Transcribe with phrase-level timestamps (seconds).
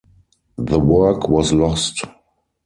[0.57, 2.05] The work was lost.